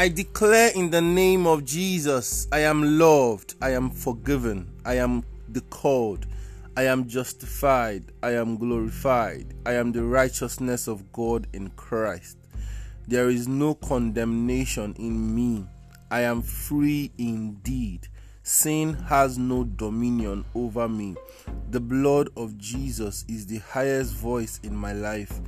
I 0.00 0.08
declare 0.08 0.70
in 0.74 0.88
the 0.88 1.02
name 1.02 1.46
of 1.46 1.66
Jesus, 1.66 2.48
I 2.50 2.60
am 2.60 2.98
loved, 2.98 3.56
I 3.60 3.72
am 3.72 3.90
forgiven, 3.90 4.72
I 4.82 4.94
am 4.94 5.22
the 5.50 5.60
called, 5.60 6.24
I 6.74 6.84
am 6.84 7.06
justified, 7.06 8.10
I 8.22 8.30
am 8.30 8.56
glorified, 8.56 9.52
I 9.66 9.74
am 9.74 9.92
the 9.92 10.02
righteousness 10.02 10.88
of 10.88 11.12
God 11.12 11.48
in 11.52 11.68
Christ. 11.72 12.38
There 13.08 13.28
is 13.28 13.46
no 13.46 13.74
condemnation 13.74 14.94
in 14.98 15.34
me. 15.34 15.66
I 16.10 16.22
am 16.22 16.40
free 16.40 17.12
indeed. 17.18 18.08
Sin 18.42 18.94
has 18.94 19.36
no 19.36 19.64
dominion 19.64 20.46
over 20.54 20.88
me. 20.88 21.14
The 21.68 21.80
blood 21.80 22.30
of 22.38 22.56
Jesus 22.56 23.26
is 23.28 23.46
the 23.46 23.58
highest 23.58 24.14
voice 24.14 24.60
in 24.62 24.74
my 24.74 24.94
life. 24.94 25.42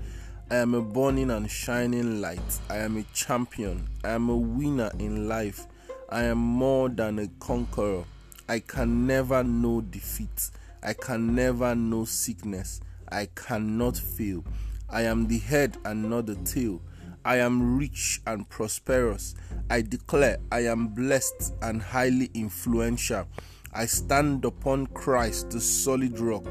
I 0.53 0.57
am 0.57 0.75
a 0.75 0.83
burning 0.83 1.31
and 1.31 1.51
shining 1.51 2.21
light. 2.21 2.61
I 2.69 2.77
am 2.77 2.99
a 2.99 3.05
champion. 3.15 3.89
I 4.05 4.11
am 4.11 4.29
a 4.29 4.37
winner 4.37 4.91
in 4.99 5.27
life. 5.27 5.67
I 6.11 6.25
am 6.25 6.37
more 6.37 6.91
than 6.91 7.21
a 7.21 7.29
conqueror. 7.41 8.05
I 8.51 8.59
can 8.59 9.07
never 9.07 9.43
know 9.43 9.81
defeat. 9.81 10.51
I 10.83 10.93
can 10.93 11.35
never 11.35 11.75
know 11.75 12.05
sickness. 12.05 12.83
I 13.11 13.29
cannot 13.35 13.97
fail. 13.97 14.45
I 14.91 15.05
am 15.05 15.27
the 15.27 15.39
head 15.39 15.79
and 15.87 16.11
not 16.11 16.27
the 16.27 16.35
tail. 16.35 16.83
I 17.25 17.39
am 17.39 17.79
rich 17.79 18.21
and 18.27 18.47
prosperous. 18.51 19.35
I 19.71 19.81
declare 19.81 20.37
I 20.53 20.67
am 20.67 20.89
blessed 20.89 21.55
and 21.63 21.81
highly 21.81 22.31
influential. 22.35 23.27
I 23.73 23.87
stand 23.87 24.45
upon 24.45 24.89
Christ, 24.89 25.49
the 25.49 25.63
solid 25.63 26.21
rock. 26.21 26.45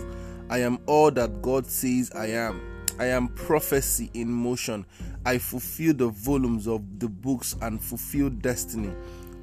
I 0.49 0.57
am 0.61 0.79
all 0.87 1.11
that 1.11 1.43
God 1.43 1.67
says 1.67 2.11
I 2.15 2.29
am. 2.29 2.70
I 2.99 3.05
am 3.05 3.29
prophecy 3.29 4.09
in 4.13 4.31
motion. 4.31 4.85
I 5.25 5.37
fulfill 5.37 5.93
the 5.93 6.09
volumes 6.09 6.67
of 6.67 6.99
the 6.99 7.07
books 7.07 7.55
and 7.61 7.81
fulfill 7.81 8.29
destiny. 8.29 8.93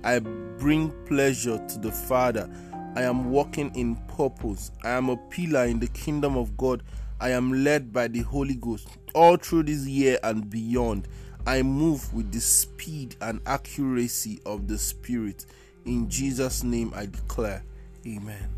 I 0.04 0.20
bring 0.20 0.92
pleasure 1.06 1.58
to 1.58 1.78
the 1.78 1.90
Father. 1.90 2.48
I 2.94 3.02
am 3.02 3.30
walking 3.30 3.74
in 3.74 3.96
purpose. 4.16 4.70
I 4.82 4.90
am 4.90 5.08
a 5.08 5.16
pillar 5.16 5.64
in 5.64 5.78
the 5.78 5.88
kingdom 5.88 6.36
of 6.36 6.56
God. 6.56 6.82
I 7.20 7.30
am 7.30 7.64
led 7.64 7.92
by 7.92 8.08
the 8.08 8.20
Holy 8.20 8.54
Ghost. 8.54 8.88
All 9.14 9.36
through 9.36 9.64
this 9.64 9.86
year 9.86 10.18
and 10.22 10.48
beyond, 10.48 11.08
I 11.46 11.62
move 11.62 12.12
with 12.12 12.30
the 12.32 12.40
speed 12.40 13.16
and 13.20 13.40
accuracy 13.46 14.40
of 14.46 14.68
the 14.68 14.78
Spirit. 14.78 15.46
In 15.84 16.08
Jesus' 16.08 16.62
name 16.62 16.92
I 16.94 17.06
declare, 17.06 17.64
Amen. 18.06 18.48